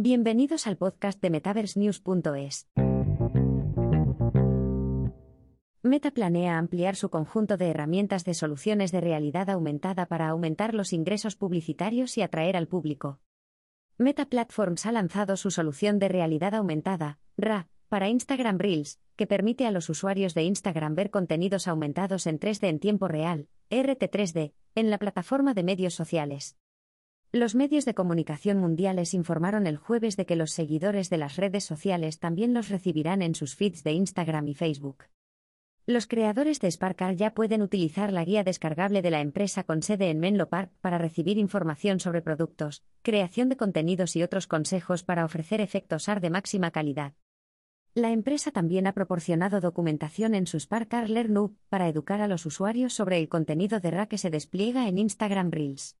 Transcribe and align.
Bienvenidos 0.00 0.68
al 0.68 0.76
podcast 0.76 1.20
de 1.20 1.28
MetaverseNews.es. 1.28 2.68
Meta 5.82 6.12
planea 6.12 6.56
ampliar 6.56 6.94
su 6.94 7.10
conjunto 7.10 7.56
de 7.56 7.70
herramientas 7.70 8.24
de 8.24 8.34
soluciones 8.34 8.92
de 8.92 9.00
realidad 9.00 9.50
aumentada 9.50 10.06
para 10.06 10.28
aumentar 10.28 10.72
los 10.72 10.92
ingresos 10.92 11.34
publicitarios 11.34 12.16
y 12.16 12.22
atraer 12.22 12.56
al 12.56 12.68
público. 12.68 13.18
Meta 13.96 14.26
Platforms 14.26 14.86
ha 14.86 14.92
lanzado 14.92 15.36
su 15.36 15.50
solución 15.50 15.98
de 15.98 16.06
realidad 16.06 16.54
aumentada, 16.54 17.18
RA, 17.36 17.66
para 17.88 18.08
Instagram 18.08 18.58
Reels, 18.58 19.00
que 19.16 19.26
permite 19.26 19.66
a 19.66 19.72
los 19.72 19.90
usuarios 19.90 20.32
de 20.32 20.44
Instagram 20.44 20.94
ver 20.94 21.10
contenidos 21.10 21.66
aumentados 21.66 22.28
en 22.28 22.38
3D 22.38 22.68
en 22.68 22.78
tiempo 22.78 23.08
real, 23.08 23.48
RT3D, 23.68 24.52
en 24.76 24.90
la 24.90 24.98
plataforma 24.98 25.54
de 25.54 25.64
medios 25.64 25.94
sociales. 25.94 26.56
Los 27.30 27.54
medios 27.54 27.84
de 27.84 27.92
comunicación 27.92 28.56
mundiales 28.56 29.12
informaron 29.12 29.66
el 29.66 29.76
jueves 29.76 30.16
de 30.16 30.24
que 30.24 30.34
los 30.34 30.50
seguidores 30.50 31.10
de 31.10 31.18
las 31.18 31.36
redes 31.36 31.62
sociales 31.62 32.20
también 32.20 32.54
los 32.54 32.70
recibirán 32.70 33.20
en 33.20 33.34
sus 33.34 33.54
feeds 33.54 33.84
de 33.84 33.92
Instagram 33.92 34.48
y 34.48 34.54
Facebook. 34.54 35.04
Los 35.84 36.06
creadores 36.06 36.58
de 36.58 36.70
Sparkar 36.70 37.16
ya 37.16 37.34
pueden 37.34 37.60
utilizar 37.60 38.14
la 38.14 38.24
guía 38.24 38.44
descargable 38.44 39.02
de 39.02 39.10
la 39.10 39.20
empresa 39.20 39.62
con 39.64 39.82
sede 39.82 40.08
en 40.08 40.20
Menlo 40.20 40.48
Park 40.48 40.72
para 40.80 40.96
recibir 40.96 41.36
información 41.36 42.00
sobre 42.00 42.22
productos, 42.22 42.82
creación 43.02 43.50
de 43.50 43.58
contenidos 43.58 44.16
y 44.16 44.22
otros 44.22 44.46
consejos 44.46 45.02
para 45.02 45.26
ofrecer 45.26 45.60
efectos 45.60 46.08
AR 46.08 46.22
de 46.22 46.30
máxima 46.30 46.70
calidad. 46.70 47.12
La 47.92 48.10
empresa 48.10 48.52
también 48.52 48.86
ha 48.86 48.94
proporcionado 48.94 49.60
documentación 49.60 50.34
en 50.34 50.46
su 50.46 50.58
Sparkar 50.58 51.10
Learn 51.10 51.58
para 51.68 51.88
educar 51.88 52.22
a 52.22 52.28
los 52.28 52.46
usuarios 52.46 52.94
sobre 52.94 53.18
el 53.18 53.28
contenido 53.28 53.80
de 53.80 53.90
RA 53.90 54.06
que 54.06 54.16
se 54.16 54.30
despliega 54.30 54.88
en 54.88 54.96
Instagram 54.96 55.50
Reels. 55.50 55.98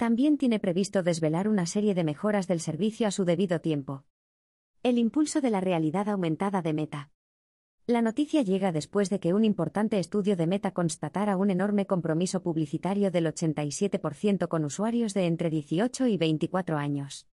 También 0.00 0.38
tiene 0.38 0.58
previsto 0.58 1.02
desvelar 1.02 1.46
una 1.46 1.66
serie 1.66 1.92
de 1.92 2.04
mejoras 2.04 2.48
del 2.48 2.60
servicio 2.60 3.06
a 3.06 3.10
su 3.10 3.26
debido 3.26 3.60
tiempo. 3.60 4.04
El 4.82 4.96
impulso 4.96 5.42
de 5.42 5.50
la 5.50 5.60
realidad 5.60 6.08
aumentada 6.08 6.62
de 6.62 6.72
Meta. 6.72 7.10
La 7.86 8.00
noticia 8.00 8.40
llega 8.40 8.72
después 8.72 9.10
de 9.10 9.20
que 9.20 9.34
un 9.34 9.44
importante 9.44 9.98
estudio 9.98 10.36
de 10.36 10.46
Meta 10.46 10.70
constatara 10.70 11.36
un 11.36 11.50
enorme 11.50 11.84
compromiso 11.84 12.42
publicitario 12.42 13.10
del 13.10 13.26
87% 13.26 14.48
con 14.48 14.64
usuarios 14.64 15.12
de 15.12 15.26
entre 15.26 15.50
18 15.50 16.06
y 16.06 16.16
24 16.16 16.78
años. 16.78 17.28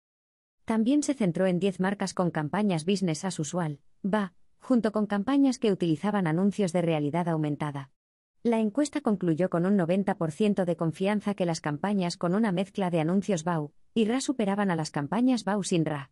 También 0.64 1.04
se 1.04 1.16
centró 1.16 1.48
en 1.48 1.60
10 1.60 1.82
marcas 1.82 2.14
con 2.14 2.32
campañas 2.32 2.86
business 2.86 3.26
as 3.26 3.40
usual, 3.40 3.82
va, 4.06 4.36
junto 4.62 4.94
con 4.94 5.06
campañas 5.06 5.60
que 5.60 5.74
utilizaban 5.74 6.28
anuncios 6.28 6.72
de 6.72 6.82
realidad 6.82 7.28
aumentada. 7.28 7.92
La 8.46 8.60
encuesta 8.60 9.00
concluyó 9.00 9.50
con 9.50 9.66
un 9.66 9.78
90% 9.78 10.66
de 10.66 10.76
confianza 10.76 11.34
que 11.34 11.46
las 11.46 11.62
campañas 11.62 12.18
con 12.18 12.36
una 12.36 12.52
mezcla 12.52 12.90
de 12.90 13.00
anuncios 13.00 13.46
BAU 13.46 13.72
y 13.94 14.04
RA 14.04 14.20
superaban 14.20 14.70
a 14.70 14.76
las 14.76 14.92
campañas 14.92 15.46
BAU 15.46 15.64
sin 15.64 15.86
RA. 15.86 16.12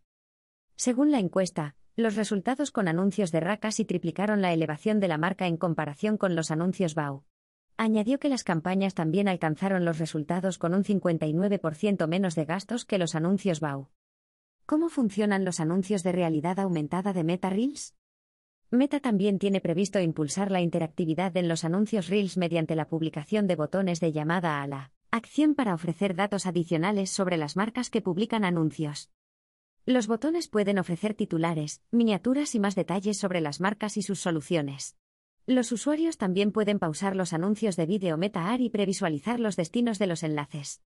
Según 0.77 1.11
la 1.11 1.19
encuesta, 1.19 1.75
los 1.97 2.15
resultados 2.15 2.71
con 2.71 2.87
anuncios 2.87 3.33
de 3.33 3.41
RA 3.41 3.57
casi 3.57 3.83
triplicaron 3.83 4.41
la 4.41 4.53
elevación 4.53 5.01
de 5.01 5.09
la 5.09 5.17
marca 5.17 5.45
en 5.45 5.57
comparación 5.57 6.15
con 6.15 6.33
los 6.37 6.51
anuncios 6.51 6.95
BAU. 6.95 7.25
Añadió 7.75 8.17
que 8.17 8.29
las 8.29 8.45
campañas 8.45 8.93
también 8.93 9.27
alcanzaron 9.27 9.83
los 9.83 9.99
resultados 9.99 10.57
con 10.57 10.73
un 10.73 10.85
59% 10.85 12.07
menos 12.07 12.35
de 12.35 12.45
gastos 12.45 12.85
que 12.85 12.97
los 12.97 13.13
anuncios 13.13 13.59
BAU. 13.59 13.89
¿Cómo 14.65 14.87
funcionan 14.87 15.43
los 15.43 15.59
anuncios 15.59 16.01
de 16.01 16.13
realidad 16.13 16.59
aumentada 16.61 17.11
de 17.11 17.25
Meta 17.25 17.49
Reels? 17.49 17.93
Meta 18.73 19.01
también 19.01 19.37
tiene 19.37 19.59
previsto 19.59 19.99
impulsar 19.99 20.49
la 20.49 20.61
interactividad 20.61 21.35
en 21.35 21.49
los 21.49 21.65
anuncios 21.65 22.07
Reels 22.07 22.37
mediante 22.37 22.73
la 22.77 22.87
publicación 22.87 23.45
de 23.45 23.57
botones 23.57 23.99
de 23.99 24.13
llamada 24.13 24.61
a 24.61 24.67
la 24.67 24.93
acción 25.11 25.55
para 25.55 25.73
ofrecer 25.73 26.15
datos 26.15 26.45
adicionales 26.45 27.09
sobre 27.09 27.35
las 27.35 27.57
marcas 27.57 27.89
que 27.89 28.01
publican 28.01 28.45
anuncios. 28.45 29.11
Los 29.85 30.07
botones 30.07 30.47
pueden 30.47 30.79
ofrecer 30.79 31.15
titulares, 31.15 31.81
miniaturas 31.91 32.55
y 32.55 32.61
más 32.61 32.75
detalles 32.75 33.17
sobre 33.17 33.41
las 33.41 33.59
marcas 33.59 33.97
y 33.97 34.03
sus 34.03 34.21
soluciones. 34.21 34.95
Los 35.45 35.73
usuarios 35.73 36.17
también 36.17 36.53
pueden 36.53 36.79
pausar 36.79 37.17
los 37.17 37.33
anuncios 37.33 37.75
de 37.75 37.87
vídeo 37.87 38.15
Meta 38.15 38.53
AR 38.53 38.61
y 38.61 38.69
previsualizar 38.69 39.41
los 39.41 39.57
destinos 39.57 39.99
de 39.99 40.07
los 40.07 40.23
enlaces. 40.23 40.81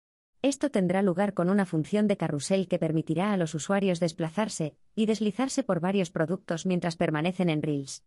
Esto 0.44 0.72
tendrá 0.72 1.04
lugar 1.04 1.36
con 1.36 1.52
una 1.52 1.68
función 1.68 2.08
de 2.08 2.18
carrusel 2.18 2.68
que 2.68 2.80
permitirá 2.80 3.32
a 3.32 3.38
los 3.38 3.54
usuarios 3.54 4.00
desplazarse 4.00 4.76
y 4.96 5.06
deslizarse 5.06 5.62
por 5.62 5.80
varios 5.80 6.10
productos 6.10 6.66
mientras 6.66 6.96
permanecen 6.96 7.50
en 7.50 7.62
Reels. 7.62 8.04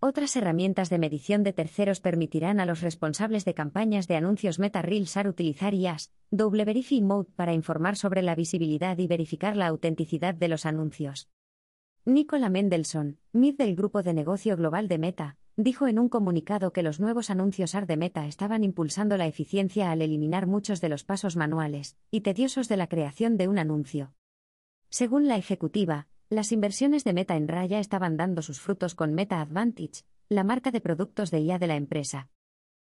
Otras 0.00 0.34
herramientas 0.34 0.90
de 0.90 0.98
medición 0.98 1.44
de 1.44 1.52
terceros 1.52 2.00
permitirán 2.00 2.58
a 2.58 2.66
los 2.66 2.80
responsables 2.80 3.44
de 3.44 3.54
campañas 3.54 4.08
de 4.08 4.16
anuncios 4.16 4.58
Meta 4.58 4.82
Reels 4.82 5.16
AR 5.16 5.28
utilizar 5.28 5.72
IAS, 5.72 6.10
Double 6.32 6.64
Verify 6.64 7.00
Mode 7.00 7.30
para 7.36 7.54
informar 7.54 7.94
sobre 7.94 8.22
la 8.22 8.34
visibilidad 8.34 8.98
y 8.98 9.06
verificar 9.06 9.56
la 9.56 9.68
autenticidad 9.68 10.34
de 10.34 10.48
los 10.48 10.66
anuncios. 10.66 11.28
Nicola 12.04 12.48
Mendelssohn, 12.48 13.18
MID 13.32 13.58
del 13.58 13.76
Grupo 13.76 14.02
de 14.02 14.14
Negocio 14.14 14.56
Global 14.56 14.88
de 14.88 14.98
Meta, 14.98 15.36
dijo 15.56 15.86
en 15.86 15.98
un 15.98 16.08
comunicado 16.08 16.72
que 16.72 16.82
los 16.82 17.00
nuevos 17.00 17.30
anuncios 17.30 17.74
AR 17.74 17.86
de 17.86 17.96
Meta 17.96 18.26
estaban 18.26 18.64
impulsando 18.64 19.16
la 19.16 19.26
eficiencia 19.26 19.90
al 19.90 20.02
eliminar 20.02 20.46
muchos 20.46 20.80
de 20.80 20.88
los 20.88 21.04
pasos 21.04 21.36
manuales 21.36 21.96
y 22.10 22.22
tediosos 22.22 22.68
de 22.68 22.76
la 22.76 22.86
creación 22.86 23.36
de 23.36 23.48
un 23.48 23.58
anuncio. 23.58 24.14
Según 24.88 25.28
la 25.28 25.36
ejecutiva, 25.36 26.08
las 26.30 26.52
inversiones 26.52 27.04
de 27.04 27.12
Meta 27.12 27.36
en 27.36 27.48
Raya 27.48 27.78
estaban 27.78 28.16
dando 28.16 28.40
sus 28.40 28.60
frutos 28.60 28.94
con 28.94 29.12
Meta 29.14 29.40
Advantage, 29.40 30.04
la 30.28 30.44
marca 30.44 30.70
de 30.70 30.80
productos 30.80 31.30
de 31.30 31.40
IA 31.40 31.58
de 31.58 31.66
la 31.66 31.76
empresa. 31.76 32.30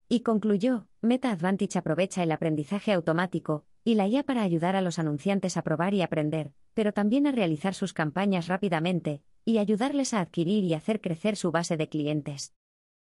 Y 0.08 0.20
concluyó, 0.20 0.86
Meta 1.00 1.32
Advantage 1.32 1.78
aprovecha 1.78 2.22
el 2.22 2.30
aprendizaje 2.30 2.92
automático 2.92 3.64
y 3.82 3.94
la 3.94 4.06
IA 4.06 4.22
para 4.22 4.42
ayudar 4.42 4.76
a 4.76 4.82
los 4.82 4.98
anunciantes 4.98 5.56
a 5.56 5.62
probar 5.62 5.94
y 5.94 6.02
aprender, 6.02 6.52
pero 6.74 6.92
también 6.92 7.26
a 7.26 7.32
realizar 7.32 7.74
sus 7.74 7.92
campañas 7.92 8.46
rápidamente, 8.46 9.22
y 9.44 9.58
ayudarles 9.58 10.14
a 10.14 10.20
adquirir 10.20 10.64
y 10.64 10.74
hacer 10.74 11.00
crecer 11.00 11.36
su 11.36 11.50
base 11.50 11.76
de 11.76 11.88
clientes. 11.88 12.54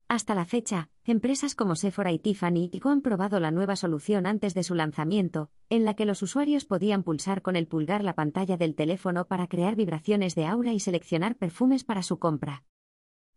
Hasta 0.08 0.34
la 0.34 0.44
fecha, 0.44 0.90
empresas 1.04 1.54
como 1.54 1.76
Sephora 1.76 2.12
y 2.12 2.18
Tiffany 2.18 2.70
han 2.84 3.00
probado 3.00 3.40
la 3.40 3.50
nueva 3.50 3.74
solución 3.74 4.26
antes 4.26 4.52
de 4.54 4.62
su 4.62 4.74
lanzamiento, 4.74 5.50
en 5.70 5.84
la 5.84 5.94
que 5.94 6.04
los 6.04 6.22
usuarios 6.22 6.66
podían 6.66 7.02
pulsar 7.02 7.40
con 7.40 7.56
el 7.56 7.66
pulgar 7.66 8.04
la 8.04 8.14
pantalla 8.14 8.56
del 8.56 8.74
teléfono 8.74 9.26
para 9.26 9.48
crear 9.48 9.76
vibraciones 9.76 10.34
de 10.34 10.46
aura 10.46 10.72
y 10.72 10.80
seleccionar 10.80 11.36
perfumes 11.36 11.84
para 11.84 12.02
su 12.02 12.18
compra. 12.18 12.64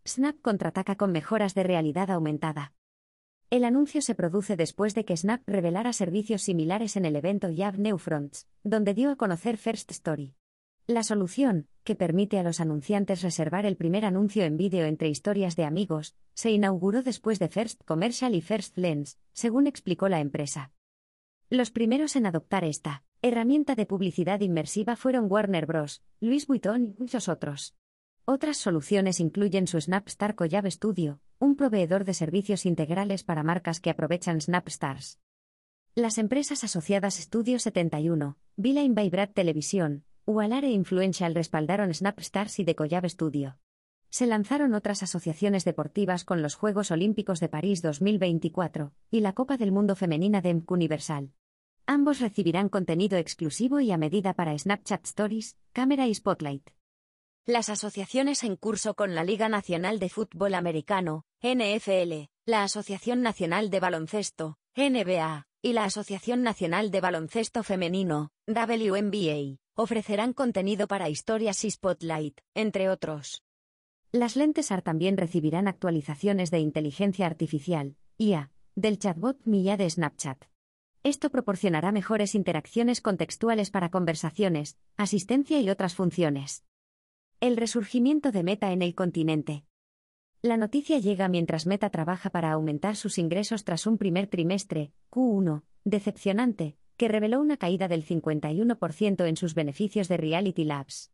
Snap 0.05 0.39
contraataca 0.41 0.95
con 0.95 1.11
mejoras 1.11 1.55
de 1.55 1.63
realidad 1.63 2.11
aumentada. 2.11 2.73
El 3.49 3.63
anuncio 3.63 4.01
se 4.01 4.13
produce 4.13 4.57
después 4.57 4.93
de 4.93 5.05
que 5.05 5.15
Snap 5.15 5.41
revelara 5.47 5.93
servicios 5.93 6.41
similares 6.41 6.97
en 6.97 7.05
el 7.05 7.15
evento 7.15 7.49
Yav 7.49 7.79
Newfronts, 7.79 8.45
donde 8.63 8.93
dio 8.93 9.09
a 9.09 9.15
conocer 9.15 9.55
First 9.55 9.89
Story. 9.91 10.35
La 10.89 11.03
solución, 11.03 11.67
que 11.83 11.95
permite 11.95 12.39
a 12.39 12.43
los 12.43 12.61
anunciantes 12.61 13.21
reservar 13.21 13.65
el 13.65 13.75
primer 13.75 14.05
anuncio 14.05 14.45
en 14.45 14.55
vídeo 14.55 14.85
entre 14.85 15.09
historias 15.09 15.57
de 15.57 15.65
amigos, 15.65 16.15
se 16.33 16.49
inauguró 16.49 17.03
después 17.03 17.39
de 17.39 17.49
First 17.49 17.83
Commercial 17.83 18.33
y 18.35 18.39
First 18.39 18.77
Lens, 18.77 19.19
según 19.33 19.67
explicó 19.67 20.07
la 20.07 20.21
empresa. 20.21 20.71
Los 21.49 21.71
primeros 21.71 22.15
en 22.15 22.25
adoptar 22.25 22.63
esta 22.63 23.03
herramienta 23.21 23.75
de 23.75 23.85
publicidad 23.85 24.39
inmersiva 24.39 24.95
fueron 24.95 25.29
Warner 25.29 25.65
Bros., 25.65 26.03
Louis 26.21 26.47
Vuitton 26.47 26.85
y 26.85 26.95
muchos 26.97 27.27
otros. 27.27 27.75
Otras 28.23 28.55
soluciones 28.55 29.19
incluyen 29.19 29.67
su 29.67 29.81
Snapstar 29.81 30.35
Collab 30.35 30.71
Studio, 30.71 31.19
un 31.37 31.57
proveedor 31.57 32.05
de 32.05 32.13
servicios 32.13 32.65
integrales 32.65 33.25
para 33.25 33.43
marcas 33.43 33.81
que 33.81 33.89
aprovechan 33.89 34.39
Snapstars. 34.39 35.19
Las 35.95 36.17
empresas 36.17 36.63
asociadas 36.63 37.15
Studio 37.15 37.59
71, 37.59 38.37
Villain 38.55 38.95
by 38.95 39.09
Brad 39.09 39.31
Televisión, 39.31 40.05
Ualare 40.29 40.69
Influential 40.69 41.33
respaldaron 41.33 41.93
Snapstars 41.93 42.59
y 42.59 42.65
The 42.65 42.75
Collab 42.75 43.09
Studio. 43.09 43.57
Se 44.09 44.27
lanzaron 44.27 44.73
otras 44.73 45.01
asociaciones 45.01 45.63
deportivas 45.63 46.25
con 46.25 46.41
los 46.41 46.55
Juegos 46.55 46.91
Olímpicos 46.91 47.39
de 47.39 47.47
París 47.47 47.81
2024 47.81 48.91
y 49.09 49.21
la 49.21 49.31
Copa 49.31 49.55
del 49.55 49.71
Mundo 49.71 49.95
Femenina 49.95 50.41
de 50.41 50.53
MQ 50.55 50.69
Universal. 50.69 51.31
Ambos 51.85 52.19
recibirán 52.19 52.67
contenido 52.67 53.17
exclusivo 53.17 53.79
y 53.79 53.91
a 53.91 53.97
medida 53.97 54.33
para 54.33 54.57
Snapchat 54.57 55.05
Stories, 55.05 55.55
Cámara 55.71 56.07
y 56.07 56.13
Spotlight. 56.13 56.71
Las 57.45 57.69
asociaciones 57.69 58.43
en 58.43 58.57
curso 58.57 58.95
con 58.95 59.15
la 59.15 59.23
Liga 59.23 59.47
Nacional 59.47 59.97
de 59.97 60.09
Fútbol 60.09 60.55
Americano, 60.55 61.23
NFL, 61.41 62.27
la 62.45 62.63
Asociación 62.63 63.21
Nacional 63.21 63.69
de 63.69 63.79
Baloncesto, 63.79 64.57
NBA, 64.75 65.47
y 65.61 65.71
la 65.71 65.85
Asociación 65.85 66.43
Nacional 66.43 66.91
de 66.91 66.99
Baloncesto 66.99 67.63
Femenino, 67.63 68.31
WNBA, 68.45 69.57
ofrecerán 69.77 70.33
contenido 70.33 70.87
para 70.87 71.07
historias 71.07 71.63
y 71.63 71.69
Spotlight, 71.69 72.41
entre 72.55 72.89
otros. 72.89 73.43
Las 74.11 74.35
lentes 74.35 74.71
AR 74.71 74.81
también 74.81 75.17
recibirán 75.17 75.67
actualizaciones 75.67 76.49
de 76.49 76.59
inteligencia 76.59 77.27
artificial, 77.27 77.95
IA, 78.17 78.51
del 78.75 78.97
chatbot 78.97 79.39
Mia 79.45 79.77
de 79.77 79.87
Snapchat. 79.87 80.45
Esto 81.03 81.29
proporcionará 81.29 81.91
mejores 81.91 82.33
interacciones 82.33 83.01
contextuales 83.01 83.69
para 83.69 83.91
conversaciones, 83.91 84.79
asistencia 84.97 85.61
y 85.61 85.69
otras 85.69 85.93
funciones. 85.93 86.63
El 87.39 87.55
resurgimiento 87.55 88.31
de 88.31 88.41
Meta 88.41 88.71
en 88.71 88.81
el 88.81 88.95
continente. 88.95 89.63
La 90.41 90.57
noticia 90.57 90.97
llega 90.97 91.27
mientras 91.27 91.67
Meta 91.67 91.91
trabaja 91.91 92.31
para 92.31 92.51
aumentar 92.51 92.95
sus 92.95 93.19
ingresos 93.19 93.63
tras 93.63 93.85
un 93.85 93.99
primer 93.99 94.25
trimestre, 94.25 94.91
Q1, 95.11 95.61
decepcionante, 95.83 96.77
que 96.97 97.07
reveló 97.07 97.39
una 97.39 97.57
caída 97.57 97.87
del 97.87 98.05
51% 98.05 99.27
en 99.27 99.37
sus 99.37 99.53
beneficios 99.53 100.07
de 100.07 100.17
Reality 100.17 100.65
Labs. 100.65 101.11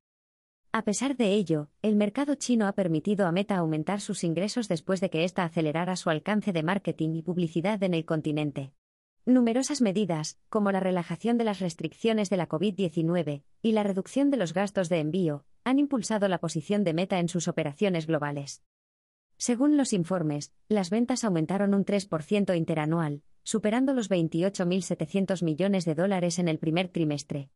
A 0.72 0.84
pesar 0.84 1.16
de 1.16 1.34
ello, 1.34 1.70
el 1.84 1.96
mercado 1.96 2.34
chino 2.34 2.66
ha 2.66 2.72
permitido 2.72 3.28
a 3.28 3.32
Meta 3.32 3.58
aumentar 3.58 4.02
sus 4.02 4.24
ingresos 4.24 4.68
después 4.68 5.02
de 5.02 5.12
que 5.12 5.24
ésta 5.24 5.44
acelerara 5.44 5.96
su 5.96 6.10
alcance 6.10 6.52
de 6.52 6.64
marketing 6.64 7.14
y 7.14 7.22
publicidad 7.22 7.84
en 7.84 7.94
el 7.94 8.06
continente. 8.06 8.74
Numerosas 9.26 9.82
medidas, 9.82 10.40
como 10.50 10.72
la 10.72 10.80
relajación 10.80 11.38
de 11.38 11.44
las 11.44 11.60
restricciones 11.60 12.30
de 12.30 12.38
la 12.38 12.50
COVID-19 12.50 13.44
y 13.62 13.72
la 13.74 13.84
reducción 13.84 14.32
de 14.32 14.38
los 14.38 14.54
gastos 14.54 14.90
de 14.90 15.00
envío, 15.00 15.46
han 15.64 15.80
impulsado 15.80 16.28
la 16.28 16.40
posición 16.40 16.84
de 16.84 16.94
Meta 16.94 17.20
en 17.20 17.30
sus 17.30 17.48
operaciones 17.48 18.08
globales. 18.08 18.64
Según 19.38 19.78
los 19.78 19.94
informes, 19.94 20.54
las 20.70 20.90
ventas 20.90 21.24
aumentaron 21.24 21.74
un 21.74 21.86
3% 21.86 22.58
interanual, 22.58 23.22
superando 23.44 23.94
los 23.94 24.10
28.700 24.10 25.44
millones 25.44 25.86
de 25.86 25.96
dólares 25.96 26.40
en 26.40 26.48
el 26.48 26.60
primer 26.60 26.88
trimestre. 26.88 27.50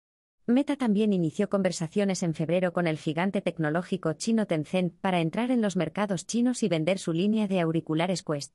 Meta 0.45 0.77
también 0.77 1.11
inició 1.11 1.49
conversaciones 1.49 2.23
en 2.23 2.33
febrero 2.33 2.71
con 2.71 2.87
el 2.87 2.97
gigante 2.97 3.41
tecnológico 3.41 4.13
chino 4.13 4.47
Tencent 4.47 4.93
para 5.01 5.19
entrar 5.19 5.51
en 5.51 5.61
los 5.61 5.75
mercados 5.75 6.25
chinos 6.25 6.63
y 6.63 6.69
vender 6.69 6.99
su 6.99 7.11
línea 7.11 7.47
de 7.47 7.59
auriculares 7.59 8.23
Quest. 8.23 8.53